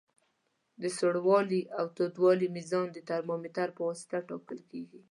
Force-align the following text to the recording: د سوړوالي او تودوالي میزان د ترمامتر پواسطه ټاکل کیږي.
د 0.81 0.83
سوړوالي 0.97 1.61
او 1.77 1.85
تودوالي 1.97 2.47
میزان 2.55 2.87
د 2.93 2.97
ترمامتر 3.09 3.67
پواسطه 3.77 4.17
ټاکل 4.29 4.59
کیږي. 4.71 4.99